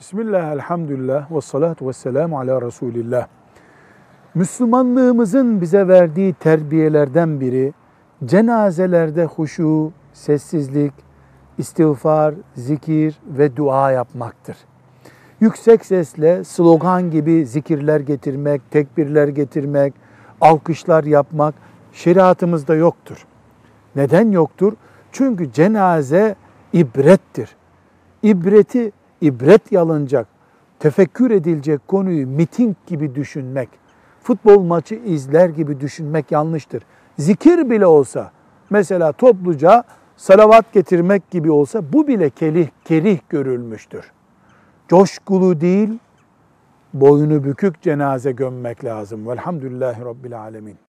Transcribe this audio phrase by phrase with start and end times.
[0.00, 3.26] Bismillah, elhamdülillah, ve salatu ve selamu ala Resulillah.
[4.34, 7.72] Müslümanlığımızın bize verdiği terbiyelerden biri,
[8.24, 10.92] cenazelerde huşu, sessizlik,
[11.58, 14.56] istiğfar, zikir ve dua yapmaktır.
[15.40, 19.94] Yüksek sesle slogan gibi zikirler getirmek, tekbirler getirmek,
[20.40, 21.54] alkışlar yapmak
[21.92, 23.26] şeriatımızda yoktur.
[23.96, 24.72] Neden yoktur?
[25.12, 26.34] Çünkü cenaze
[26.72, 27.56] ibrettir.
[28.22, 30.26] İbreti ibret yalınacak,
[30.78, 33.68] tefekkür edilecek konuyu miting gibi düşünmek,
[34.22, 36.82] futbol maçı izler gibi düşünmek yanlıştır.
[37.18, 38.30] Zikir bile olsa,
[38.70, 39.84] mesela topluca
[40.16, 44.12] salavat getirmek gibi olsa bu bile kelih, kerih görülmüştür.
[44.88, 45.98] Coşkulu değil,
[46.94, 49.26] boynu bükük cenaze gömmek lazım.
[49.26, 50.87] Velhamdülillahi Rabbil Alemin.